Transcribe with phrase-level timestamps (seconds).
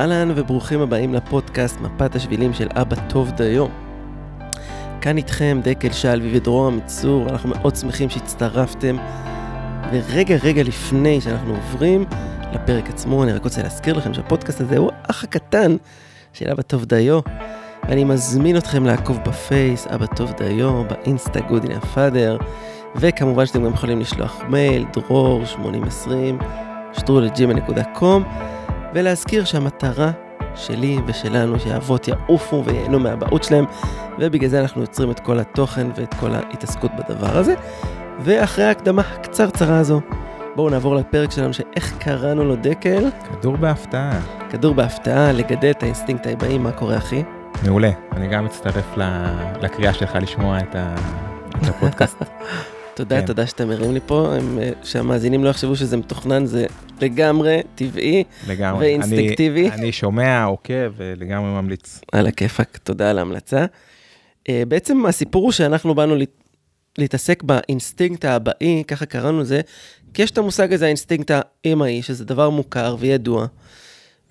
[0.00, 3.66] אהלן וברוכים הבאים לפודקאסט מפת השבילים של אבא טוב דיו.
[5.00, 8.96] כאן איתכם דקל שלוי ודרור עמיצור, אנחנו מאוד שמחים שהצטרפתם.
[9.92, 12.04] ורגע רגע לפני שאנחנו עוברים
[12.52, 15.76] לפרק עצמו, אני רק רוצה להזכיר לכם שהפודקאסט הזה הוא האח הקטן
[16.32, 17.20] של אבא טוב דיו.
[17.88, 22.36] ואני מזמין אתכם לעקוב בפייס, אבא טוב דיו, באינסטה גודינה פאדר,
[22.96, 26.38] וכמובן שאתם גם יכולים לשלוח מייל, דרור 8020,
[26.92, 28.24] שטרולג'ימה.קום,
[28.94, 30.10] ולהזכיר שהמטרה
[30.54, 33.64] שלי ושלנו שהאבות יעופו וייהנו מהאבהות שלהם,
[34.18, 37.54] ובגלל זה אנחנו יוצרים את כל התוכן ואת כל ההתעסקות בדבר הזה.
[38.20, 40.00] ואחרי ההקדמה הקצרצרה הזו,
[40.56, 43.04] בואו נעבור לפרק שלנו שאיך קראנו לו דקל.
[43.30, 44.20] כדור בהפתעה.
[44.50, 47.22] כדור בהפתעה, לגדל את האינסטינקט האבהי, מה קורה אחי?
[47.66, 47.90] מעולה.
[48.12, 48.96] אני גם מצטרף
[49.60, 50.76] לקריאה שלך לשמוע את
[51.62, 52.22] הפודקאסט.
[53.00, 53.26] תודה, כן.
[53.26, 56.66] תודה שאתה מרים לי פה, הם, אה, שהמאזינים לא יחשבו שזה מתוכנן, זה
[57.00, 58.86] לגמרי טבעי לגמרי.
[58.86, 59.68] ואינסטינקטיבי.
[59.68, 62.00] אני, אני שומע, עוקב, ולגמרי ממליץ.
[62.12, 63.64] על הכיפאק, תודה על ההמלצה.
[63.64, 66.24] Uh, בעצם הסיפור הוא שאנחנו באנו לה,
[66.98, 69.60] להתעסק באינסטינקט האבהי, ככה קראנו לזה,
[70.14, 71.30] כי יש את המושג הזה, האינסטינקט
[71.64, 73.46] האימהי, שזה דבר מוכר וידוע.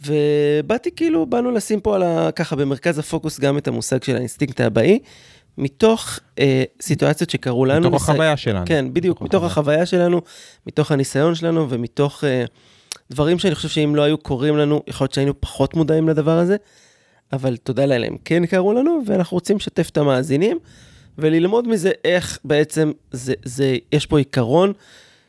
[0.05, 2.29] ובאתי כאילו, באנו לשים פה על ה...
[2.31, 4.99] ככה במרכז הפוקוס גם את המושג של האינסטינקט האבהי,
[5.59, 7.79] מתוך אה, סיטואציות שקרו לנו.
[7.79, 8.09] מתוך ניס...
[8.09, 8.65] החוויה שלנו.
[8.65, 10.21] כן, בדיוק, מתוך, מתוך החוויה שלנו,
[10.67, 12.45] מתוך הניסיון שלנו ומתוך אה,
[13.11, 16.55] דברים שאני חושב שאם לא היו קורים לנו, יכול להיות שהיינו פחות מודעים לדבר הזה,
[17.33, 20.59] אבל תודה לאל הם כן קרו לנו, ואנחנו רוצים לשתף את המאזינים
[21.17, 24.73] וללמוד מזה איך בעצם זה, זה, יש פה עיקרון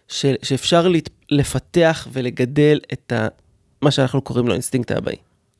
[0.08, 0.92] ש, שאפשר
[1.30, 3.28] לפתח ולגדל את ה,
[3.82, 5.16] מה שאנחנו קוראים לו אינסטינקט האבהי.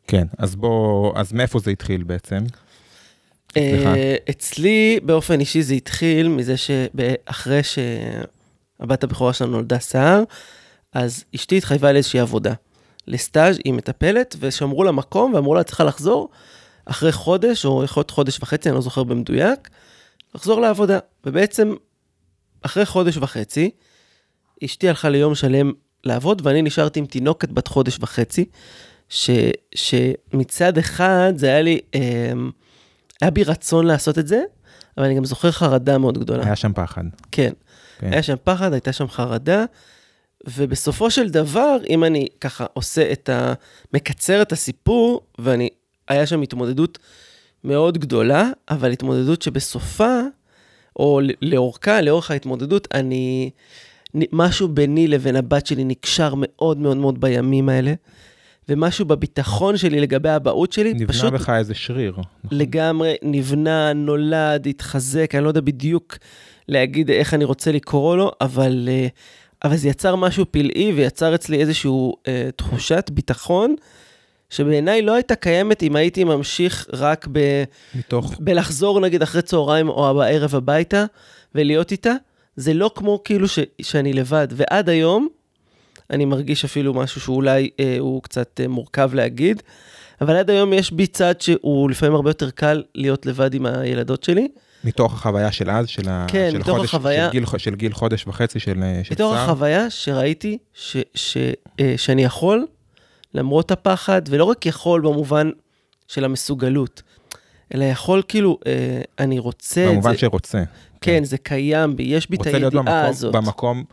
[0.07, 2.39] כן, אז בוא, אז מאיפה זה התחיל בעצם?
[3.57, 10.23] אה, אצלי באופן אישי זה התחיל מזה שאחרי שהבת הבכורה שלנו נולדה שיער,
[10.93, 12.53] אז אשתי התחייבה לאיזושהי עבודה,
[13.07, 16.29] לסטאז' היא מטפלת, ושמרו לה מקום ואמרו לה, צריכה לחזור
[16.85, 19.69] אחרי חודש, או יכול להיות חודש וחצי, אני לא זוכר במדויק,
[20.35, 20.99] לחזור לעבודה.
[21.25, 21.75] ובעצם,
[22.63, 23.71] אחרי חודש וחצי,
[24.65, 25.73] אשתי הלכה ליום שלם
[26.05, 28.45] לעבוד, ואני נשארתי עם תינוקת בת חודש וחצי,
[29.09, 29.31] ש,
[29.75, 31.81] שמצד אחד זה היה לי...
[31.95, 32.33] אה,
[33.21, 34.43] היה בי רצון לעשות את זה,
[34.99, 36.45] אבל אני גם זוכר חרדה מאוד גדולה.
[36.45, 37.05] היה שם פחד.
[37.33, 37.53] כן.
[37.99, 38.13] כן.
[38.13, 39.65] היה שם פחד, הייתה שם חרדה,
[40.47, 43.53] ובסופו של דבר, אם אני ככה עושה את ה...
[43.95, 45.69] מקצר את הסיפור, ואני...
[46.09, 46.99] היה שם התמודדות
[47.65, 50.21] מאוד גדולה, אבל התמודדות שבסופה,
[50.97, 53.51] או לאורכה, לאורך ההתמודדות, אני...
[54.33, 57.95] משהו ביני לבין הבת שלי נקשר מאוד מאוד מאוד בימים האלה.
[58.71, 61.25] ומשהו בביטחון שלי לגבי האבהות שלי, נבנה פשוט...
[61.25, 62.11] נבנה בך איזה שריר.
[62.11, 62.25] נכון?
[62.51, 66.17] לגמרי, נבנה, נולד, התחזק, אני לא יודע בדיוק
[66.69, 69.07] להגיד איך אני רוצה לקרוא לו, אבל, אה,
[69.65, 71.91] אבל זה יצר משהו פלאי ויצר אצלי איזושהי
[72.29, 73.75] אה, תחושת ביטחון.
[74.51, 77.65] שבעיניי לא הייתה קיימת אם הייתי ממשיך רק ב...
[77.95, 78.35] מתוך...
[78.41, 81.05] בלחזור נגיד אחרי צהריים או בערב הביתה
[81.55, 82.13] ולהיות איתה.
[82.57, 83.59] זה לא כמו כאילו ש...
[83.83, 84.49] שאני לבד.
[84.51, 85.29] ועד היום,
[86.11, 89.63] אני מרגיש אפילו משהו שאולי אה, הוא קצת אה, מורכב להגיד,
[90.21, 94.25] אבל עד היום יש בי צד שהוא לפעמים הרבה יותר קל להיות לבד עם הילדות
[94.25, 94.49] שלי.
[94.85, 98.61] מתוך החוויה של אז, של, כן, של חודש, החוויה, של, גיל, של גיל חודש וחצי
[98.61, 101.37] של, אה, של מתוך החוויה שראיתי ש, ש,
[101.81, 102.67] אה, שאני יכול,
[103.35, 105.51] למרות הפחד, ולא רק יכול במובן
[106.09, 107.03] של המסוגלות,
[107.75, 109.93] אלא יכול כאילו, אה, אני רוצה את זה.
[109.93, 110.59] במובן שרוצה.
[111.01, 113.33] כן, כן, זה קיים בי, יש בי את הידיעה במקום, הזאת.
[113.33, 113.85] במקום,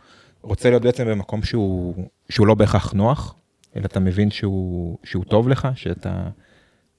[0.42, 1.94] רוצה להיות בעצם במקום שהוא,
[2.28, 3.34] שהוא לא בהכרח נוח,
[3.76, 6.28] אלא אתה מבין שהוא, שהוא טוב לך, שאתה,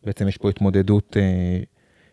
[0.03, 1.59] בעצם יש פה התמודדות אה,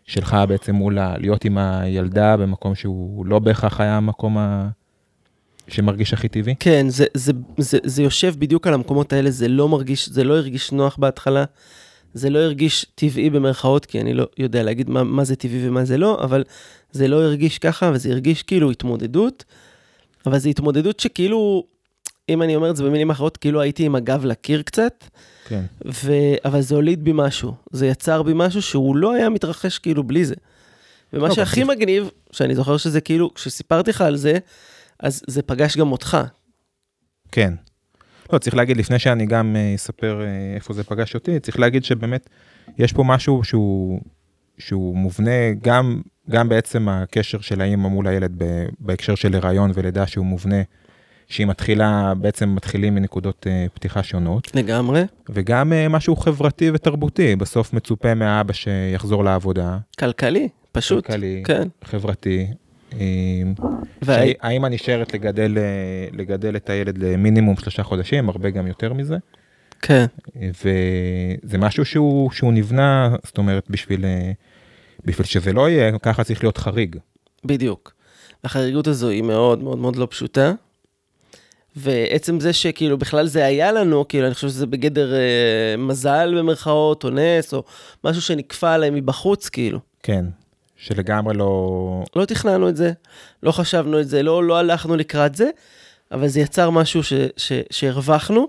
[0.05, 4.69] שלך בעצם מול ה, להיות עם הילדה במקום שהוא לא בהכרח היה המקום ה...
[5.67, 6.55] שמרגיש הכי טבעי?
[6.59, 10.37] כן, זה, זה, זה, זה יושב בדיוק על המקומות האלה, זה לא מרגיש, זה לא
[10.37, 11.43] הרגיש נוח בהתחלה,
[12.13, 15.85] זה לא הרגיש טבעי במרכאות, כי אני לא יודע להגיד מה, מה זה טבעי ומה
[15.85, 16.43] זה לא, אבל
[16.91, 19.45] זה לא הרגיש ככה, וזה הרגיש כאילו התמודדות.
[20.27, 21.63] אבל זו התמודדות שכאילו,
[22.29, 25.03] אם אני אומר את זה במילים אחרות, כאילו הייתי עם הגב לקיר קצת.
[25.47, 25.63] כן.
[25.85, 26.11] ו...
[26.45, 30.25] אבל זה הוליד בי משהו, זה יצר בי משהו שהוא לא היה מתרחש כאילו בלי
[30.25, 30.35] זה.
[31.13, 31.75] ומה לא, שהכי בסוף...
[31.75, 34.37] מגניב, שאני זוכר שזה כאילו, כשסיפרתי לך על זה,
[34.99, 36.17] אז זה פגש גם אותך.
[37.31, 37.53] כן.
[38.33, 41.83] לא, צריך להגיד, לפני שאני גם אה, אספר uh, איפה זה פגש אותי, צריך להגיד
[41.83, 42.29] שבאמת,
[42.77, 44.01] יש פה משהו שהוא,
[44.57, 48.41] שהוא מובנה גם גם בעצם הקשר של האמא מול הילד
[48.79, 50.61] בהקשר של הריון ולידה שהוא מובנה,
[51.27, 54.51] שהיא מתחילה, בעצם מתחילים מנקודות uh, פתיחה שונות.
[54.55, 55.03] לגמרי.
[55.29, 59.77] וגם uh, משהו חברתי ותרבותי, בסוף מצופה מהאבא שיחזור לעבודה.
[59.99, 61.05] כלכלי, פשוט.
[61.05, 61.67] כלכלי, כן.
[61.83, 62.47] חברתי.
[62.93, 65.57] אה, האמא נשארת לגדל,
[66.13, 69.17] לגדל את הילד למינימום שלושה חודשים, הרבה גם יותר מזה.
[69.81, 74.31] כן, וזה משהו שהוא, שהוא נבנה, זאת אומרת, בשביל, אה,
[75.07, 76.95] בשביל שזה לא יהיה, ככה צריך להיות חריג.
[77.45, 77.93] בדיוק.
[78.43, 80.53] החריגות הזו היא מאוד מאוד מאוד לא פשוטה.
[81.75, 87.03] ועצם זה שכאילו בכלל זה היה לנו, כאילו אני חושב שזה בגדר אה, מזל במרכאות,
[87.03, 87.63] או נס, או
[88.03, 89.79] משהו שנכפה עליהם מבחוץ, כאילו.
[90.03, 90.25] כן,
[90.75, 92.03] שלגמרי לא...
[92.15, 92.91] לא תכננו את זה,
[93.43, 95.49] לא חשבנו את זה, לא, לא הלכנו לקראת זה,
[96.11, 98.47] אבל זה יצר משהו ש, ש, שהרווחנו,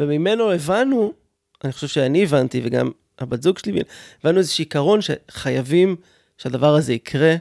[0.00, 1.12] וממנו הבנו,
[1.64, 3.82] אני חושב שאני הבנתי, וגם הבת זוג שלי,
[4.24, 5.96] הבנו איזשהו עיקרון שחייבים
[6.38, 7.34] שהדבר הזה יקרה,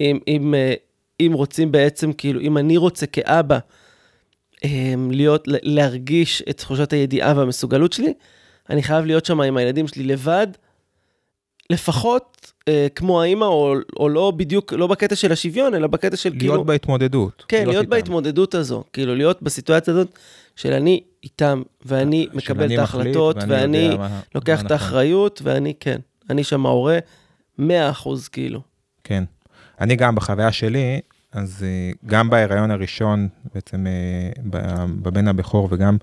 [0.00, 0.74] אם, אם, אה,
[1.20, 3.58] אם רוצים בעצם, כאילו, אם אני רוצה כאבא,
[4.64, 8.12] אמ, להיות, להרגיש את תחושת הידיעה והמסוגלות שלי,
[8.70, 10.46] אני חייב להיות שם עם הילדים שלי לבד,
[11.70, 16.28] לפחות אה, כמו האימא, או, או לא בדיוק, לא בקטע של השוויון, אלא בקטע של
[16.28, 16.54] להיות כאילו...
[16.54, 17.44] להיות בהתמודדות.
[17.48, 18.84] כן, להיות, להיות בהתמודדות הזו.
[18.92, 20.18] כאילו, להיות בסיטואציה הזאת
[20.56, 24.72] של אני איתם, ואני מקבל את ההחלטות, ואני מה, לוקח מה את נכון.
[24.72, 26.00] האחריות, ואני, כן,
[26.30, 26.98] אני שם ההורה,
[27.58, 28.60] 100 אחוז, כאילו.
[29.04, 29.24] כן.
[29.80, 31.00] אני גם בחוויה שלי,
[31.32, 35.96] אז אה, גם בהיריון הראשון, בעצם אה, בבן הבכור וגם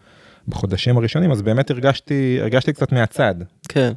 [0.47, 3.35] בחודשים הראשונים, אז באמת הרגשתי, הרגשתי קצת מהצד.
[3.69, 3.93] כן.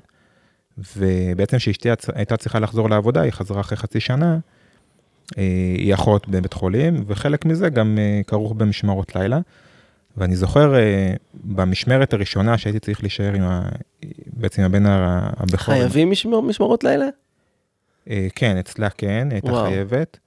[0.96, 4.38] ובעצם כשאשתי הייתה צריכה לחזור לעבודה, היא חזרה אחרי חצי שנה,
[5.38, 5.42] אה,
[5.78, 9.38] היא אחות בבית חולים, וחלק מזה גם כרוך במשמרות לילה.
[10.16, 10.74] ואני זוכר
[11.34, 13.68] במשמרת הראשונה שהייתי צריך להישאר עם ה...
[14.26, 15.58] בעצם עם הבן הבכור.
[15.58, 17.06] חייבים משמר, משמרות לילה?
[18.34, 19.66] כן, אצלה כן, הייתה וואו.
[19.66, 20.18] חייבת.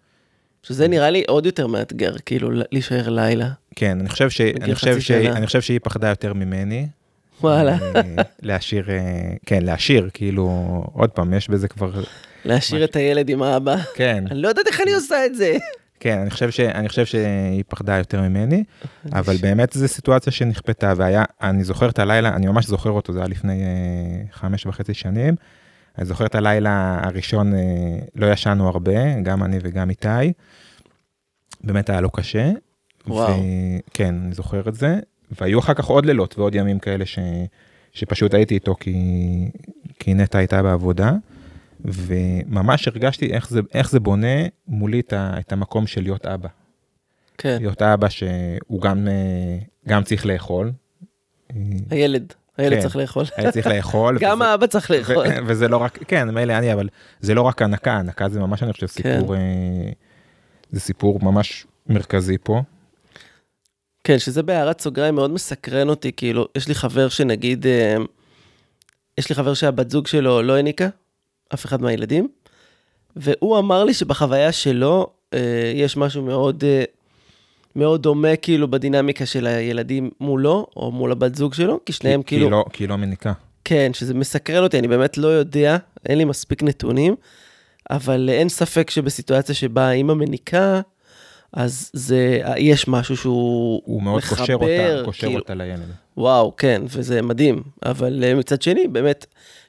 [0.63, 3.49] שזה נראה לי עוד יותר מאתגר, כאילו, להישאר לילה.
[3.75, 4.41] כן, אני חושב, ש...
[4.41, 5.11] אני חושב, ש...
[5.11, 6.87] אני חושב שהיא פחדה יותר ממני.
[7.41, 7.77] וואלה.
[7.95, 8.01] אה,
[8.41, 10.49] להשאיר, אה, כן, להשאיר, כאילו,
[10.93, 12.03] עוד פעם, יש בזה כבר...
[12.45, 13.75] להשאיר את הילד עם האבא.
[13.95, 14.23] כן.
[14.31, 15.57] אני לא יודעת איך אני עושה את זה.
[15.99, 16.59] כן, אני חושב, ש...
[16.59, 18.63] אני חושב שהיא פחדה יותר ממני,
[19.13, 23.19] אבל באמת זו סיטואציה שנכפתה, והיה, אני זוכר את הלילה, אני ממש זוכר אותו, זה
[23.19, 25.35] היה לפני אה, חמש וחצי שנים.
[25.97, 27.53] אני זוכר את הלילה הראשון,
[28.15, 30.33] לא ישנו הרבה, גם אני וגם איתי.
[31.63, 32.51] באמת היה לו קשה.
[33.07, 33.33] וואו.
[33.93, 34.99] כן, אני זוכר את זה.
[35.31, 37.19] והיו אחר כך עוד לילות ועוד ימים כאלה ש...
[37.91, 38.95] שפשוט הייתי איתו כי,
[39.99, 41.11] כי נטע הייתה בעבודה.
[41.85, 44.37] וממש הרגשתי איך זה, איך זה בונה
[44.67, 46.49] מולי את, ה, את המקום של להיות אבא.
[47.37, 47.57] כן.
[47.59, 49.57] להיות אבא שהוא גם, אה,
[49.87, 50.71] גם צריך לאכול.
[51.89, 52.33] הילד.
[52.57, 53.25] הילד כן, צריך לאכול.
[53.35, 54.17] הילד צריך לאכול.
[54.21, 55.25] גם האבא צריך לאכול.
[55.47, 56.89] וזה לא רק, כן, מילא אני, אבל
[57.19, 59.33] זה לא רק הנקה, הנקה זה ממש, אני חושב, סיפור, כן.
[59.33, 59.91] אה,
[60.69, 62.61] זה סיפור ממש מרכזי פה.
[64.07, 67.95] כן, שזה בהערת סוגריים מאוד מסקרן אותי, כאילו, יש לי חבר שנגיד, אה,
[69.17, 70.87] יש לי חבר שהבת זוג שלו לא העניקה,
[71.53, 72.27] אף אחד מהילדים,
[73.15, 76.63] והוא אמר לי שבחוויה שלו, אה, יש משהו מאוד,
[77.75, 82.35] מאוד דומה כאילו בדינמיקה של הילדים מולו, או מול הבת זוג שלו, כי שניהם כי,
[82.35, 82.47] כאילו...
[82.47, 83.33] כי לא, כי היא לא מניקה.
[83.63, 87.15] כן, שזה מסקרן אותי, אני באמת לא יודע, אין לי מספיק נתונים,
[87.89, 90.81] אבל אין ספק שבסיטואציה שבה האמא מניקה,
[91.57, 95.91] אז זה, יש משהו שהוא הוא מאוד מחבר, קושר אותה, קושר כאילו, אותה לילד.
[96.17, 97.63] וואו, כן, וזה מדהים.
[97.85, 99.25] אבל אה, מצד שני, באמת,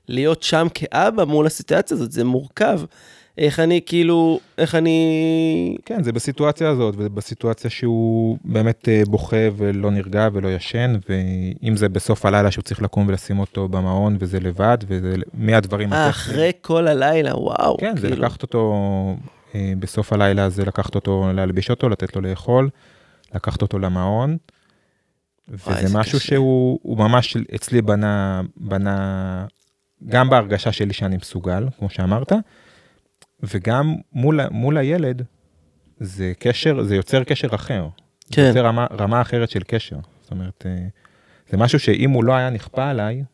[0.09, 2.81] להיות שם כאבא מול הסיטואציה הזאת, זה מורכב.
[3.39, 5.77] איך אני כאילו, איך אני...
[5.85, 11.89] כן, זה בסיטואציה הזאת, ובסיטואציה שהוא באמת אה, בוכה ולא נרגע ולא ישן, ואם זה
[11.89, 15.93] בסוף הלילה שהוא צריך לקום ולשים אותו במעון וזה לבד, וזה מהדברים...
[15.93, 17.77] אה, אחרי כל הלילה, וואו.
[17.77, 18.17] כן, כאילו...
[18.17, 18.75] זה לקחת אותו,
[19.55, 22.71] בסוף הלילה זה לקחת אותו, להלביש אותו, לתת לו לאכול,
[23.35, 24.37] לקחת אותו למעון.
[25.49, 26.29] וזה משהו קשה.
[26.29, 29.47] שהוא ממש אצלי בנה, בנה,
[30.07, 32.33] גם בהרגשה שלי שאני מסוגל, כמו שאמרת,
[33.43, 35.23] וגם מול, מול הילד,
[36.01, 37.89] זה קשר, זה יוצר קשר אחר.
[38.33, 38.43] כן.
[38.43, 39.99] זה יוצר רמה, רמה אחרת של קשר.
[40.23, 40.87] זאת אומרת, אה,
[41.51, 43.25] זה משהו שאם הוא לא היה נכפה עליי,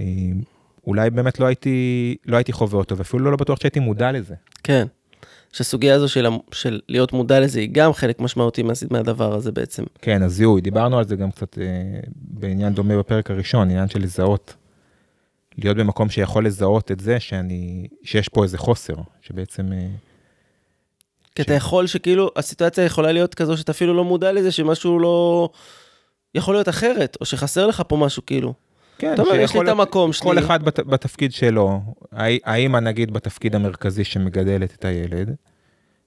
[0.00, 0.04] אה,
[0.86, 4.34] אולי באמת לא הייתי, לא הייתי חווה אותו, ואפילו לא, בטוח שהייתי מודע לזה.
[4.62, 4.86] כן.
[5.52, 9.84] שהסוגיה הזו של, של להיות מודע לזה היא גם חלק משמעותי מהדבר הזה בעצם.
[10.02, 11.64] כן, אז זיהוי, דיברנו על זה גם קצת אה,
[12.14, 14.54] בעניין דומה בפרק הראשון, עניין של לזהות
[15.58, 19.72] להיות במקום שיכול לזהות את זה שאני, שיש פה איזה חוסר, שבעצם...
[19.72, 19.86] אה,
[21.34, 21.44] כי ש...
[21.44, 25.48] אתה יכול שכאילו, הסיטואציה יכולה להיות כזו שאתה אפילו לא מודע לזה שמשהו לא...
[26.34, 28.54] יכול להיות אחרת, או שחסר לך פה משהו כאילו.
[29.00, 30.22] כן, אתה אומר, יש לי את המקום שלי.
[30.22, 31.80] כל אחד בת, בתפקיד שלו,
[32.44, 35.34] האמא נגיד בתפקיד המרכזי שמגדלת את הילד,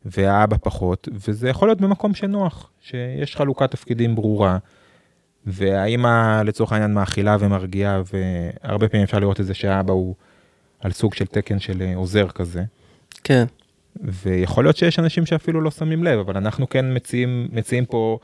[0.06, 4.58] והאבא פחות, וזה יכול להיות במקום שנוח, שיש חלוקת תפקידים ברורה.
[5.46, 10.16] והאימא לצורך העניין מאכילה ומרגיעה, והרבה פעמים אפשר לראות את זה שהאבא הוא
[10.80, 12.64] על סוג של תקן של אה, עוזר כזה.
[13.24, 13.46] כן.
[14.02, 18.20] ויכול להיות שיש אנשים שאפילו לא שמים לב, אבל אנחנו כן מציעים, מציעים פה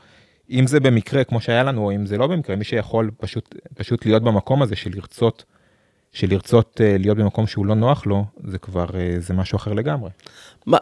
[0.50, 4.06] אם זה במקרה כמו שהיה לנו, או אם זה לא במקרה, מי שיכול פשוט, פשוט
[4.06, 5.44] להיות במקום הזה של לרצות,
[6.12, 9.72] של לרצות uh, להיות במקום שהוא לא נוח לו, זה כבר, uh, זה משהו אחר
[9.72, 10.10] לגמרי.
[10.66, 10.78] מה,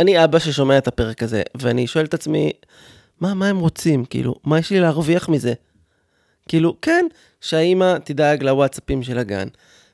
[0.00, 2.52] אני אבא ששומע את הפרק הזה, ואני שואל את עצמי,
[3.20, 4.04] מה, מה הם רוצים?
[4.04, 5.54] כאילו, מה יש לי להרוויח מזה?
[6.48, 7.06] כאילו, כן,
[7.40, 9.48] שהאימא תדאג לוואטסאפים של הגן,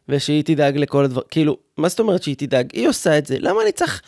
[0.09, 2.69] ושהיא תדאג לכל הדבר, כאילו, מה זאת אומרת שהיא תדאג?
[2.73, 4.03] היא עושה את זה, למה אני צריך,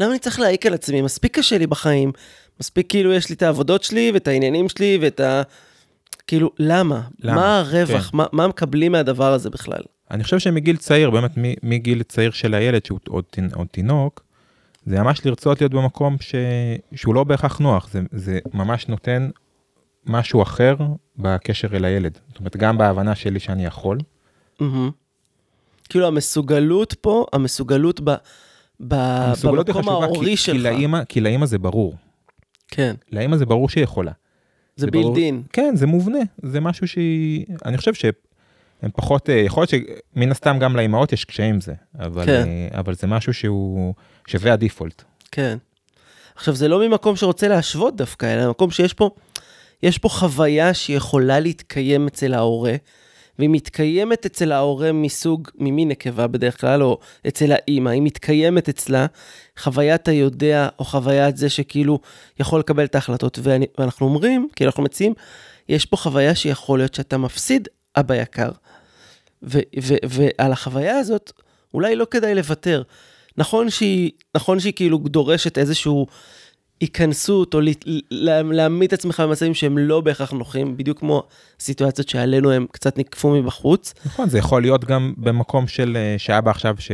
[0.00, 1.02] למה אני צריך להעיק על עצמי?
[1.02, 2.12] מספיק קשה לי בחיים,
[2.60, 5.42] מספיק כאילו יש לי את העבודות שלי, ואת העניינים שלי, ואת ה...
[6.26, 7.00] כאילו, למה?
[7.20, 7.36] למה?
[7.36, 8.10] מה הרווח?
[8.10, 8.16] כן.
[8.16, 9.82] מה, מה מקבלים מהדבר הזה בכלל?
[10.10, 11.30] אני חושב שמגיל צעיר, באמת
[11.62, 14.22] מגיל צעיר של הילד, שהוא עוד, עוד תינוק,
[14.86, 16.34] זה ממש לרצות להיות במקום ש...
[16.94, 19.30] שהוא לא בהכרח נוח, זה, זה ממש נותן
[20.06, 20.76] משהו אחר
[21.16, 22.18] בקשר אל הילד.
[22.28, 23.98] זאת אומרת, גם בהבנה שלי שאני יכול.
[24.60, 24.64] Mm-hmm.
[25.88, 28.14] כאילו המסוגלות פה, המסוגלות ב...
[28.80, 28.94] ב...
[28.94, 30.56] המסוגלות במקום ההורי שלך.
[30.56, 31.96] כי לאימא, כי לאימא זה ברור.
[32.68, 32.94] כן.
[33.12, 34.12] לאימא זה ברור שהיא יכולה.
[34.76, 35.42] זה, בילדין.
[35.52, 37.46] כן, זה מובנה, זה משהו שהיא...
[37.64, 41.74] אני חושב שהם פחות, אה, יכול להיות שמן הסתם גם לאימהות יש קשיים עם זה,
[41.98, 42.48] אבל, כן.
[42.48, 43.94] אה, אבל זה משהו שהוא
[44.26, 45.02] שווה הדיפולט.
[45.32, 45.58] כן.
[46.36, 49.10] עכשיו, זה לא ממקום שרוצה להשוות דווקא, אלא ממקום שיש פה,
[49.82, 52.74] יש פה חוויה שיכולה להתקיים אצל ההורה,
[53.38, 59.06] והיא מתקיימת אצל ההורה מסוג, ממין נקבה בדרך כלל, או אצל האימא, היא מתקיימת אצלה
[59.58, 61.98] חוויית היודע, או חוויית זה שכאילו
[62.40, 63.38] יכול לקבל את ההחלטות.
[63.42, 65.14] ואני, ואנחנו אומרים, כאילו אנחנו מציעים,
[65.68, 68.50] יש פה חוויה שיכול להיות שאתה מפסיד אבא יקר.
[69.42, 71.32] ו, ו, ועל החוויה הזאת,
[71.74, 72.82] אולי לא כדאי לוותר.
[73.36, 76.06] נכון שהיא, נכון שהיא כאילו דורשת איזשהו
[76.80, 77.60] היכנסות, או
[78.10, 81.22] להעמיד את עצמך במצבים שהם לא בהכרח נוחים, בדיוק כמו
[81.60, 83.94] סיטואציות שעלינו הם קצת נקפו מבחוץ.
[84.06, 86.90] נכון, זה יכול להיות גם במקום של אה, שאבא עכשיו ש...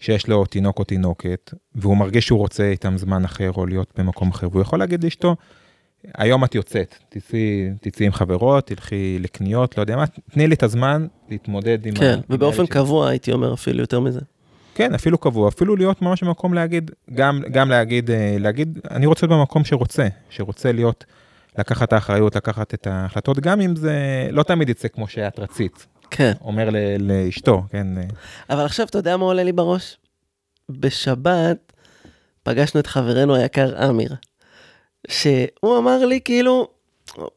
[0.00, 4.30] שיש לו תינוק או תינוקת, והוא מרגיש שהוא רוצה איתם זמן אחר או להיות במקום
[4.30, 5.36] אחר, והוא יכול להגיד לאשתו,
[6.14, 10.62] היום את יוצאת, תצאי, תצאי עם חברות, תלכי לקניות, לא יודע מה, תני לי את
[10.62, 11.94] הזמן להתמודד עם...
[11.94, 14.20] כן, ובאופן קבוע הייתי אומר אפילו יותר מזה.
[14.78, 19.26] כן, אפילו קבוע, אפילו להיות ממש במקום להגיד, גם, גם להגיד, אה, להגיד, אני רוצה
[19.26, 21.04] להיות במקום שרוצה, שרוצה להיות,
[21.58, 25.86] לקחת את האחריות, לקחת את ההחלטות, גם אם זה לא תמיד יצא כמו שאת רצית.
[26.10, 26.32] כן.
[26.40, 26.68] אומר
[26.98, 27.86] לאשתו, כן.
[28.50, 29.96] אבל עכשיו, אתה יודע מה עולה לי בראש?
[30.70, 31.72] בשבת
[32.42, 34.14] פגשנו את חברנו היקר אמיר,
[35.08, 36.68] שהוא אמר לי, כאילו,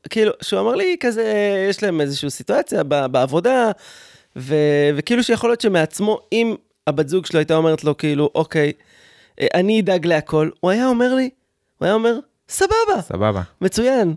[0.10, 3.72] כאילו, שהוא אמר לי כזה, יש להם איזושהי סיטואציה בעבודה,
[4.36, 4.56] ו,
[4.96, 6.56] וכאילו שיכול להיות שמעצמו, אם
[6.88, 8.72] הבת זוג שלו הייתה אומרת לו, כאילו, אוקיי,
[9.42, 11.30] אה, אני אדאג להכל, הוא היה אומר לי,
[11.78, 12.20] הוא היה אומר,
[12.50, 13.02] סבבה.
[13.02, 13.42] סבבה.
[13.62, 14.14] מצוין.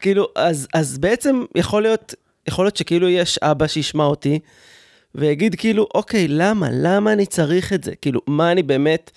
[0.00, 2.14] כאילו, אז, אז בעצם יכול להיות,
[2.48, 4.38] יכול להיות שכאילו יש אבא שישמע אותי,
[5.14, 6.68] ויגיד כאילו, אוקיי, למה?
[6.72, 7.94] למה אני צריך את זה?
[7.94, 9.10] כאילו, מה אני באמת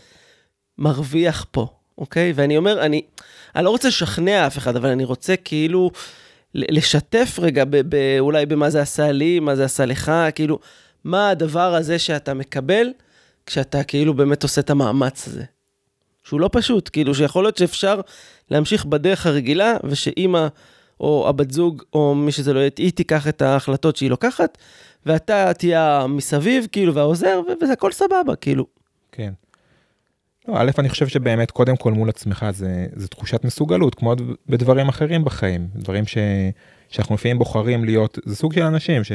[0.78, 1.68] מרוויח פה,
[1.98, 2.34] אוקיי?
[2.36, 3.02] ואני אומר, אני,
[3.56, 5.92] אני לא רוצה לשכנע אף אחד, אבל אני רוצה כאילו
[6.56, 10.60] לשתף רגע ב, ב, אולי במה זה עשה לי, מה זה עשה לך, כאילו,
[11.04, 12.88] מה הדבר הזה שאתה מקבל
[13.46, 15.44] כשאתה כאילו באמת עושה את המאמץ הזה.
[16.24, 18.02] שהוא לא פשוט, כאילו שיכול להיות שאפשר
[18.52, 20.48] להמשיך בדרך הרגילה, ושאימא
[21.00, 24.58] או הבת זוג, או מי שזה לא יהיה, היא תיקח את ההחלטות שהיא לוקחת,
[25.06, 28.66] ואתה תהיה מסביב, כאילו, והעוזר, וזה הכל סבבה, כאילו.
[29.12, 29.34] כן.
[30.48, 34.16] לא, א', אני חושב שבאמת, קודם כל מול עצמך זה, זה תחושת מסוגלות, כמו
[34.50, 36.18] בדברים אחרים בחיים, דברים ש,
[36.90, 39.12] שאנחנו לפעמים בוחרים להיות, זה סוג של אנשים ש...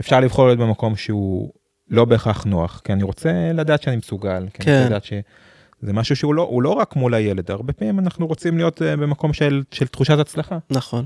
[0.00, 1.52] אפשר לבחור להיות במקום שהוא
[1.88, 4.72] לא בהכרח נוח, כי אני רוצה לדעת שאני מסוגל, כי כן.
[4.72, 8.56] אני רוצה לדעת שזה משהו שהוא לא, לא רק מול הילד, הרבה פעמים אנחנו רוצים
[8.56, 10.58] להיות אה, במקום של, של תחושת הצלחה.
[10.70, 11.04] נכון.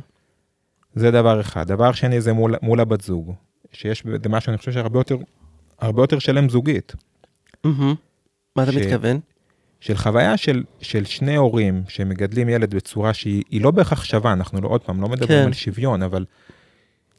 [0.94, 1.66] זה דבר אחד.
[1.66, 3.34] דבר שני זה מול, מול הבת זוג,
[3.72, 5.16] שיש בזה משהו, אני חושב שהרבה יותר,
[5.80, 6.92] הרבה יותר שלם זוגית.
[7.66, 7.68] Mm-hmm.
[8.56, 8.76] מה אתה ש...
[8.76, 9.20] מתכוון?
[9.80, 14.68] של חוויה של, של שני הורים שמגדלים ילד בצורה שהיא לא בהכרח שווה, אנחנו לא,
[14.68, 15.46] עוד פעם, לא מדברים כן.
[15.46, 16.24] על שוויון, אבל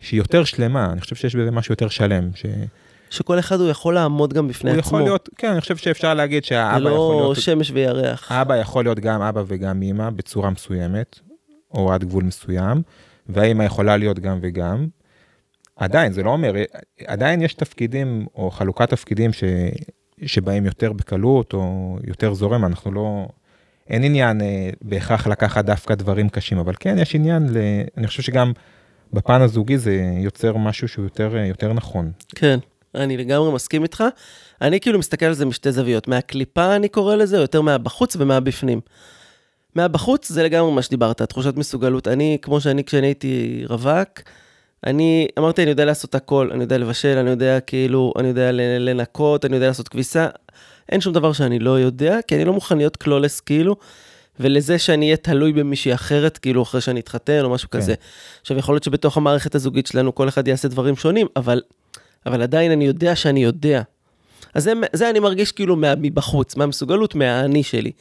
[0.05, 2.29] שהיא יותר שלמה, אני חושב שיש בזה משהו יותר שלם.
[2.35, 2.45] ש...
[3.09, 4.97] שכל אחד הוא יכול לעמוד גם בפני הוא עצמו.
[4.97, 7.37] יכול להיות, כן, אני חושב שאפשר להגיד שהאבא לא יכול להיות...
[7.37, 8.31] לא שמש וירח.
[8.31, 11.19] האבא יכול להיות גם אבא וגם אימא בצורה מסוימת,
[11.73, 12.81] או עד גבול מסוים,
[13.29, 14.87] והאימא יכולה להיות גם וגם.
[15.75, 16.53] עדיין, זה לא אומר,
[17.07, 19.43] עדיין יש תפקידים, או חלוקת תפקידים ש...
[20.25, 23.27] שבהם יותר בקלות, או יותר זורם, אנחנו לא...
[23.89, 27.57] אין עניין אה, בהכרח לקחת דווקא דברים קשים, אבל כן, יש עניין, ל...
[27.97, 28.51] אני חושב שגם...
[29.13, 32.11] בפן הזוגי זה יוצר משהו שהוא יותר, יותר נכון.
[32.35, 32.59] כן,
[32.95, 34.03] אני לגמרי מסכים איתך.
[34.61, 36.07] אני כאילו מסתכל על זה משתי זוויות.
[36.07, 38.81] מהקליפה אני קורא לזה, או יותר מהבחוץ ומהבפנים.
[39.75, 42.07] מהבחוץ זה לגמרי מה שדיברת, תחושת מסוגלות.
[42.07, 44.21] אני, כמו שאני כשאני הייתי רווק,
[44.85, 49.45] אני אמרתי, אני יודע לעשות הכל, אני יודע לבשל, אני יודע כאילו, אני יודע לנקות,
[49.45, 50.27] אני יודע לעשות כביסה.
[50.91, 53.75] אין שום דבר שאני לא יודע, כי אני לא מוכן להיות קלולס כאילו,
[54.39, 57.77] ולזה שאני אהיה תלוי במישהי אחרת, כאילו אחרי שאני אתחתן או משהו כן.
[57.77, 57.93] כזה.
[58.41, 61.61] עכשיו, יכול להיות שבתוך המערכת הזוגית שלנו כל אחד יעשה דברים שונים, אבל,
[62.25, 63.81] אבל עדיין אני יודע שאני יודע.
[64.53, 67.91] אז זה, זה אני מרגיש כאילו מה, מבחוץ, מהמסוגלות, מהאני שלי.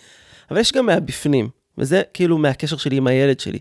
[0.50, 1.48] אבל יש גם מהבפנים,
[1.78, 3.58] וזה כאילו מהקשר שלי עם הילד שלי.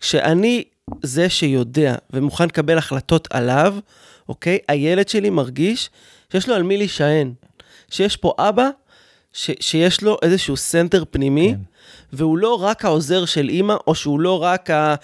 [0.00, 0.64] שאני
[1.02, 3.76] זה שיודע ומוכן לקבל החלטות עליו,
[4.28, 4.58] אוקיי?
[4.68, 5.90] הילד שלי מרגיש
[6.32, 7.32] שיש לו על מי להישען.
[7.90, 8.68] שיש פה אבא
[9.32, 11.60] ש, שיש לו איזשהו center פנימי, כן.
[12.12, 14.94] והוא לא רק העוזר של אימא, או שהוא לא רק ה,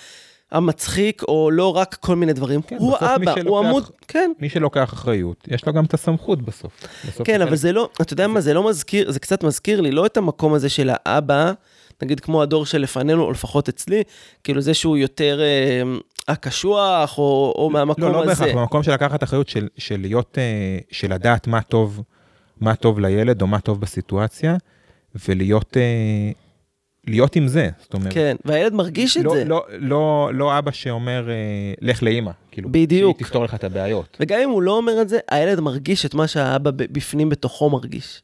[0.53, 2.63] המצחיק, או לא רק כל מיני דברים.
[2.63, 4.33] כן, הוא האבא, הוא עמוד, כן.
[4.41, 6.73] מי שלוקח אחריות, יש לו גם את הסמכות בסוף.
[7.09, 9.81] בסוף כן, אבל חלק- זה לא, אתה יודע מה, זה לא מזכיר, זה קצת מזכיר
[9.81, 11.53] לי, לא את המקום הזה של האבא,
[12.03, 14.03] נגיד כמו הדור שלפנינו, או לפחות אצלי,
[14.45, 15.83] כאילו זה שהוא יותר אה,
[16.29, 18.45] הקשוח, או, או מהמקום לא, לא הזה.
[18.45, 22.03] בהכרח, במקום של לקחת אחריות של, של להיות, אה, של לדעת מה טוב,
[22.61, 24.57] מה טוב לילד או מה טוב בסיטואציה,
[25.29, 25.83] ולהיות אה,
[27.07, 27.69] להיות עם זה.
[27.81, 29.45] זאת אומרת, כן, והילד מרגיש את לא, זה.
[29.45, 31.35] לא, לא, לא אבא שאומר, אה,
[31.81, 33.17] לך לאימא, כאילו, בדיוק.
[33.17, 34.17] שהיא תפתור לך את הבעיות.
[34.21, 38.23] וגם אם הוא לא אומר את זה, הילד מרגיש את מה שהאבא בפנים בתוכו מרגיש.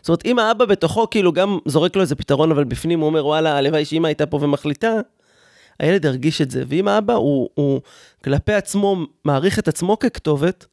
[0.00, 3.26] זאת אומרת, אם האבא בתוכו כאילו גם זורק לו איזה פתרון, אבל בפנים הוא אומר,
[3.26, 4.92] וואלה, הלוואי שאמא הייתה פה ומחליטה,
[5.78, 6.62] הילד ירגיש את זה.
[6.68, 7.80] ואם האבא הוא, הוא
[8.24, 10.66] כלפי עצמו, מעריך את עצמו ככתובת,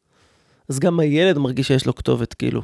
[0.70, 2.62] אז גם הילד מרגיש שיש לו כתובת, כאילו.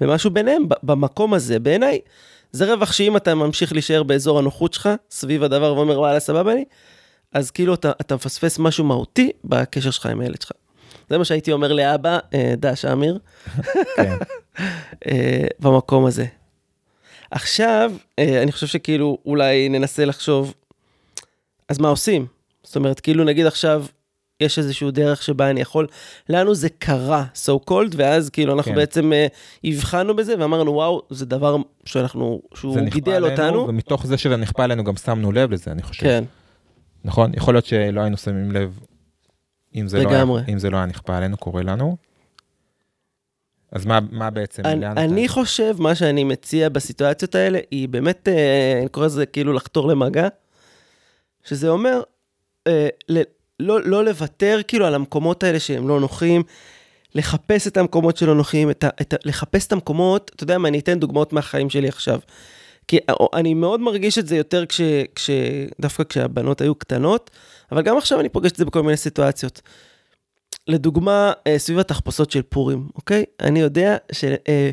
[0.00, 1.98] ומשהו ביניהם, במקום הזה, בעיניי,
[2.54, 6.64] זה רווח שאם אתה ממשיך להישאר באזור הנוחות שלך, סביב הדבר, ואומר, וואלה, סבבה לי,
[7.32, 10.52] אז כאילו אתה, אתה מפספס משהו מהותי בקשר שלך עם הילד שלך.
[11.10, 13.18] זה מה שהייתי אומר לאבא, אה, דש אמיר,
[13.96, 14.16] כן,
[15.06, 16.26] אה, במקום הזה.
[17.30, 20.54] עכשיו, אה, אני חושב שכאילו אולי ננסה לחשוב,
[21.68, 22.26] אז מה עושים?
[22.62, 23.84] זאת אומרת, כאילו נגיד עכשיו,
[24.40, 25.86] יש איזושהי דרך שבה אני יכול,
[26.28, 28.76] לנו זה קרה, so called, ואז כאילו אנחנו כן.
[28.76, 29.26] בעצם אה,
[29.64, 33.68] הבחנו בזה ואמרנו, וואו, זה דבר שאנחנו, שהוא גידל אותנו.
[33.68, 36.02] ומתוך זה שזה נכפה עלינו גם שמנו לב לזה, אני חושב.
[36.02, 36.24] כן,
[37.04, 37.32] נכון?
[37.34, 38.78] יכול להיות שלא היינו שמים לב
[39.74, 40.24] אם זה, לא היה.
[40.48, 41.96] אם זה לא היה נכפה עלינו, קורה לנו.
[43.72, 45.32] אז מה, מה בעצם, אני, אני אתה...
[45.32, 50.28] חושב, מה שאני מציע בסיטואציות האלה, היא באמת, אה, אני קורא לזה כאילו לחתור למגע,
[51.44, 52.02] שזה אומר,
[52.66, 53.22] אה, ל,
[53.60, 56.42] לא, לא לוותר כאילו על המקומות האלה שהם לא נוחים,
[57.14, 60.68] לחפש את המקומות שלא נוחים, את ה, את ה, לחפש את המקומות, אתה יודע מה,
[60.68, 62.20] אני אתן דוגמאות מהחיים שלי עכשיו.
[62.88, 64.80] כי אה, אני מאוד מרגיש את זה יותר כש,
[65.14, 65.30] כש,
[65.80, 67.30] דווקא כשהבנות היו קטנות,
[67.72, 69.60] אבל גם עכשיו אני פוגש את זה בכל מיני סיטואציות.
[70.68, 73.24] לדוגמה, אה, סביב התחפושות של פורים, אוקיי?
[73.40, 74.24] אני יודע ש...
[74.24, 74.70] אה,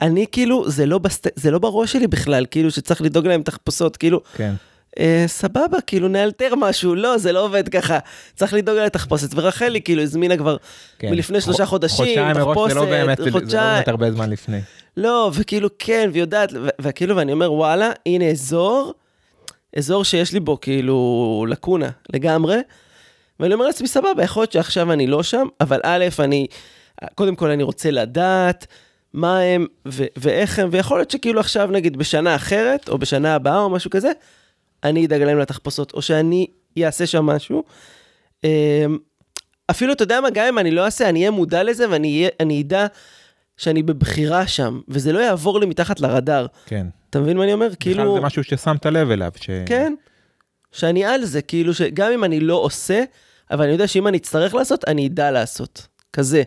[0.00, 1.26] אני כאילו, זה לא, בסט...
[1.34, 4.54] זה לא בראש שלי בכלל, כאילו שצריך לדאוג להם תחפושות, כאילו, כן,
[4.98, 7.98] אה, סבבה, כאילו נאלתר משהו, לא, זה לא עובד ככה.
[8.34, 10.56] צריך לדאוג להם תחפושת, ורחלי כאילו הזמינה כבר
[10.98, 11.10] כן.
[11.10, 13.74] מלפני שלושה חו- חודשים, חודשיים מראש זה לא תחפושת, באמת, זה לא חודשיים.
[13.74, 14.60] באמת הרבה זמן לפני.
[14.96, 18.94] לא, וכאילו כן, ויודעת, ו- וכאילו, ואני אומר, וואלה, הנה אזור,
[19.76, 22.56] אזור שיש לי בו כאילו לקונה לגמרי,
[23.40, 26.46] ואני אומר לעצמי, סבבה, יכול להיות שעכשיו אני לא שם, אבל א', אני,
[27.14, 28.66] קודם כל אני רוצה לדעת
[29.12, 33.58] מה הם ו- ואיך הם, ויכול להיות שכאילו עכשיו, נגיד, בשנה אחרת, או בשנה הבאה,
[33.58, 34.12] או משהו כזה,
[34.88, 36.46] אני אדאג להם לתחפושות, או שאני
[36.84, 37.64] אעשה שם משהו.
[38.44, 38.98] אמ,
[39.70, 42.86] אפילו, אתה יודע מה, גם אם אני לא אעשה, אני אהיה מודע לזה, ואני אדע
[43.56, 46.46] שאני בבחירה שם, וזה לא יעבור לי מתחת לרדאר.
[46.66, 46.86] כן.
[47.10, 47.68] אתה מבין מה אני אומר?
[47.80, 48.14] כאילו...
[48.14, 49.30] זה משהו ששמת לב אליו.
[49.36, 49.50] ש...
[49.66, 49.94] כן,
[50.72, 53.04] שאני על זה, כאילו שגם אם אני לא עושה,
[53.50, 55.86] אבל אני יודע שאם אני אצטרך לעשות, אני אדע לעשות.
[56.12, 56.42] כזה.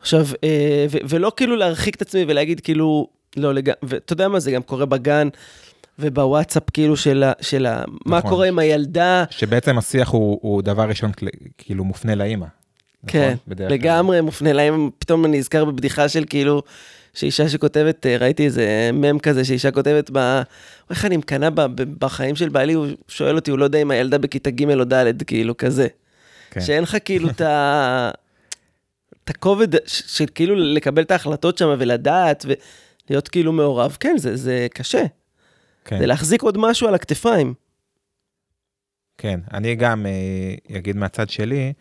[0.00, 4.50] עכשיו, אה, ולא כאילו להרחיק את עצמי ולהגיד כאילו, לא לגמרי, ואתה יודע מה, זה
[4.50, 5.28] גם קורה בגן
[5.98, 7.32] ובוואטסאפ, כאילו של ה...
[7.40, 8.30] של ה מה נכון.
[8.30, 11.10] קורה עם הילדה, שבעצם השיח הוא, הוא דבר ראשון
[11.58, 12.46] כאילו מופנה לאימא.
[13.06, 13.36] כן, נכון?
[13.48, 13.78] בדרך כלל.
[13.78, 16.62] לגמרי מופנה להם, פתאום אני נזכר בבדיחה של כאילו,
[17.14, 20.42] שאישה שכותבת, אה, ראיתי איזה מם כזה, שאישה כותבת ב...
[20.90, 21.18] איך אני
[21.54, 24.84] ב- בחיים של בעלי, הוא שואל אותי, הוא לא יודע אם הילדה בכיתה ג' או
[24.84, 25.86] ד', כאילו, כזה.
[26.50, 26.60] כן.
[26.60, 28.10] שאין לך כאילו את ה...
[29.24, 32.46] את הכובד של כאילו לקבל את ההחלטות שם ולדעת
[33.08, 33.96] ולהיות כאילו מעורב.
[34.00, 35.02] כן, זה, זה קשה.
[35.84, 35.98] כן.
[35.98, 37.54] זה להחזיק עוד משהו על הכתפיים.
[39.18, 41.72] כן, אני גם אה, אגיד מהצד שלי,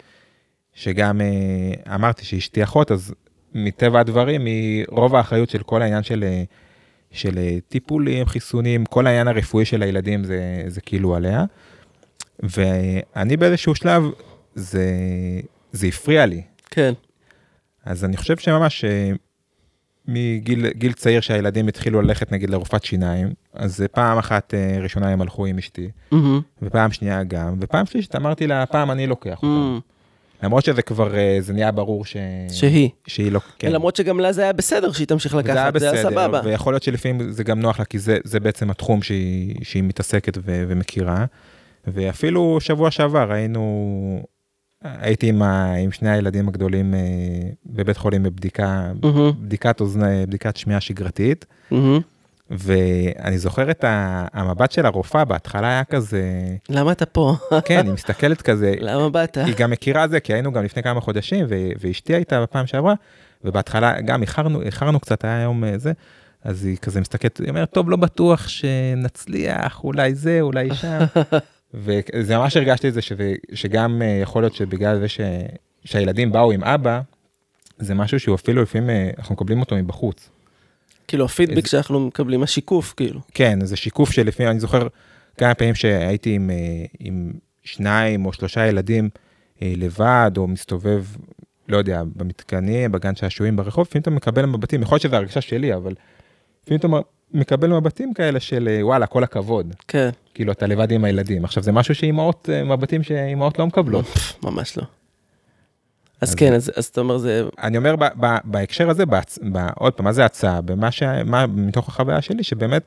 [0.74, 3.14] שגם אה, אמרתי שאשתי אחות, אז
[3.56, 6.44] מטבע הדברים, היא רוב האחריות של כל העניין של, אה,
[7.12, 11.46] של טיפולים, חיסונים, כל העניין הרפואי של הילדים זה, זה כאילו עליה.
[12.40, 14.04] ואני באיזשהו שלב,
[14.56, 14.86] זה,
[15.72, 16.42] זה הפריע לי.
[16.70, 16.94] כן.
[17.86, 18.86] אז אני חושב שממש
[20.14, 25.22] מגיל גיל צעיר שהילדים התחילו ללכת נגיד לרופאת שיניים, אז פעם אחת אה, ראשונה הם
[25.22, 25.90] הלכו עם אשתי.
[26.62, 29.48] ופעם שנייה גם, ופעם שלישית אמרתי לה, פעם אני לוקח אותם.
[29.48, 29.80] מהמם.
[30.44, 32.18] למרות שזה כבר, אה, זה נהיה ברור ש...
[32.52, 32.90] שהיא.
[33.08, 33.72] שהיא לא, כן.
[33.72, 36.42] למרות שגם לה זה היה בסדר שהיא תמשיך זה היה לקחת, זה היה בסדר, סבבה.
[36.44, 40.38] ויכול להיות שלפעמים זה גם נוח לה, כי זה, זה בעצם התחום שהיא, שהיא מתעסקת
[40.38, 41.26] ו, ומכירה.
[41.88, 44.24] ואפילו שבוע שעבר היינו,
[44.84, 47.00] הייתי עם, ה, עם שני הילדים הגדולים אה,
[47.66, 52.00] בבית חולים בבדיקה, מהמם, בדיקת אוזני, בדיקת שמיעה שגרתית, מהמם.
[52.50, 56.24] ואני זוכר את ה, המבט של הרופאה, בהתחלה היה כזה,
[56.70, 57.36] למה אתה פה?
[57.66, 59.38] כן, היא מסתכלת כזה, למה באת?
[59.38, 62.94] היא גם מכירה זה, כי היינו גם לפני כמה חודשים, ו- ואשתי הייתה בפעם שעברה,
[63.44, 65.92] ובהתחלה גם איחרנו, איחרנו קצת, היה יום אה, זה,
[66.44, 71.00] אז היא כזה מסתכלת, היא אומרת, טוב, לא בטוח שנצליח, אולי זה, אולי שם.
[71.74, 75.20] וזה ממש הרגשתי את זה, שזה, שגם אה, יכול להיות שבגלל זה ש,
[75.86, 77.02] שהילדים באו עם אבא,
[77.80, 80.30] זה משהו שהוא אפילו לפעמים, אה, אנחנו מקבלים אותו מבחוץ.
[81.08, 83.20] כאילו הפידבק איזה- שאנחנו מקבלים, השיקוף כאילו.
[83.34, 84.88] כן, זה שיקוף שלפעמים, אני זוכר
[85.38, 86.56] כמה פעמים שהייתי עם, אה,
[87.00, 87.32] עם
[87.64, 89.10] שניים או שלושה ילדים
[89.62, 91.06] לבד, או מסתובב,
[91.68, 95.74] לא יודע, במתקנים, בגן שעשועים, ברחוב, לפעמים אתה מקבל מבטים, יכול להיות שזו הרגשה שלי,
[95.76, 95.94] אבל
[96.64, 96.88] לפעמים אתה
[97.34, 101.46] מקבל מבטים כאלה של אה, וואלה, כל הכבוד, כן, כאילו אתה לבד עם הילדים.
[101.46, 104.06] עכשיו זה משהו שאימהות, אה, מבטים שאימהות לא מקבלות.
[104.06, 104.84] פff, ממש לא.
[106.22, 109.40] אז אז- כן, אז אז אתה אומר זה, אני אומר ב, ב, בהקשר הזה, בהצ...
[109.52, 110.62] ב, עוד פעם, מה זה הצעה?
[110.62, 111.04] במה ש...
[111.26, 112.84] מה, מתוך החוויה שלי, שבאמת,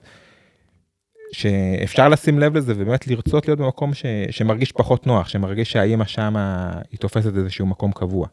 [1.33, 4.05] שאפשר לשים לב לזה ובאמת לרצות להיות במקום ש...
[4.31, 8.27] שמרגיש פחות נוח, שמרגיש שהאימא שמה היא תופסת איזשהו מקום קבוע,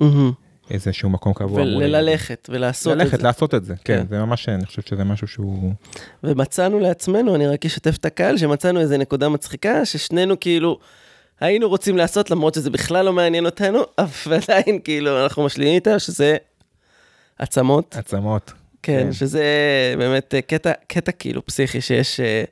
[0.00, 0.32] מהמם.
[0.70, 1.62] איזשהו מקום קבוע.
[1.62, 3.26] וללכת ולעשות את ללכת, זה.
[3.26, 4.06] לעשות את זה, כן, כן.
[4.10, 5.72] זה ממש, אני חושב שזה משהו שהוא...
[6.24, 10.78] ומצאנו לעצמנו, אני רק אשתף את הקהל, שמצאנו איזה נקודה מצחיקה, ששנינו כאילו
[11.40, 15.98] היינו רוצים לעשות, למרות שזה בכלל לא מעניין אותנו, אבל עדיין כאילו אנחנו משלימים איתה,
[15.98, 16.36] שזה
[17.38, 18.52] עצמות, עצמות.
[18.82, 19.12] כן, כן.
[19.12, 19.44] שזה
[19.98, 22.44] באמת אה, קטע, קטע כאילו פסיכי, שיש אה,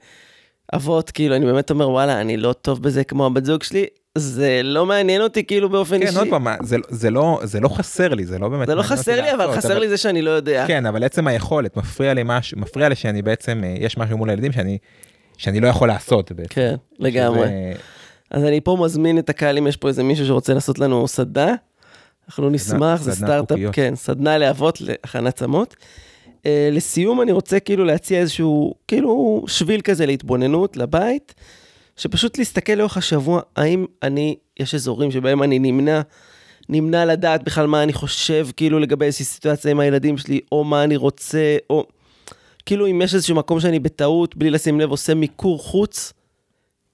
[0.74, 3.86] אבות, כאילו, אני באמת אומר, וואלה, אני לא טוב בזה כמו הבת זוג שלי,
[4.18, 6.18] זה לא מעניין אותי כאילו באופן כן, אישי.
[6.18, 8.66] עוד פעם, זה, זה, לא, זה לא חסר לי, זה לא באמת...
[8.66, 10.64] זה לא חסר לי, אבל חסר לי זה שאני לא יודע.
[10.68, 14.30] כן, אבל עצם היכולת, מפריע לי משהו, מפריע לי שאני בעצם, אה, יש משהו מול
[14.30, 14.78] הילדים שאני,
[15.36, 16.48] שאני לא יכול לעשות בעצם.
[16.54, 17.46] כן, לגמרי.
[17.46, 17.72] שזה-
[18.30, 21.54] אז אני פה מזמין את הקהל, אם יש פה איזה מישהו שרוצה לעשות לנו סדנה,
[22.28, 23.58] אנחנו נשמח, זה סטארט-אפ.
[23.72, 25.76] כן, סדנה לאבות להכנת צמות.
[26.24, 31.34] Uh, לסיום אני רוצה כאילו להציע איזשהו, כאילו שביל כזה להתבוננות לבית,
[31.96, 36.00] שפשוט להסתכל לאורך השבוע, האם אני, יש אזורים שבהם אני נמנע,
[36.68, 40.84] נמנע לדעת בכלל מה אני חושב, כאילו לגבי איזושהי סיטואציה עם הילדים שלי, או מה
[40.84, 41.86] אני רוצה, או
[42.66, 46.12] כאילו אם יש איזשהו מקום שאני בטעות, בלי לשים לב, עושה מיקור חוץ,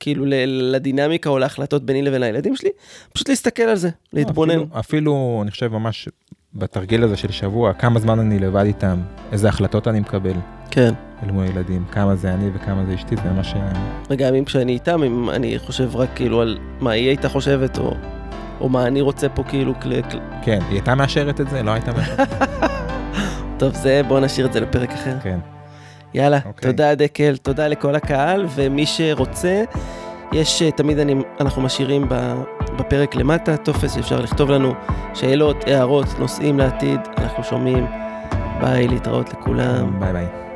[0.01, 2.71] כאילו לדינמיקה או להחלטות ביני לבין הילדים שלי,
[3.13, 4.55] פשוט להסתכל על זה, להתבונן.
[4.55, 6.09] אפילו, אפילו, אני חושב ממש
[6.55, 9.01] בתרגיל הזה של שבוע, כמה זמן אני לבד איתם,
[9.33, 10.35] איזה החלטות אני מקבל
[10.71, 10.95] כן.
[11.23, 13.55] אל מול הילדים, כמה זה אני וכמה זה אשתי, זה מה ש...
[14.11, 17.95] וגם אם כשאני איתם, אם אני חושב רק כאילו על מה היא הייתה חושבת, או,
[18.61, 20.19] או מה אני רוצה פה כאילו, כל.
[20.43, 21.63] כן, היא הייתה מאשרת את זה?
[21.63, 22.29] לא הייתה מאשרת?
[23.59, 25.17] טוב, זה, בואו נשאיר את זה לפרק אחר.
[25.23, 25.39] כן.
[26.15, 26.71] יאללה, אוקיי.
[26.71, 29.63] תודה דקל, תודה לכל הקהל, ומי שרוצה,
[30.33, 32.09] יש, אה, תמיד אני, אנחנו משאירים
[32.77, 34.73] בפרק למטה טופס שאפשר לכתוב לנו
[35.15, 37.87] שאלות, הערות, נושאים לעתיד, אנחנו שומעים.
[38.61, 40.01] ביי, להתראות לכולם.
[40.01, 40.50] ביי ביי.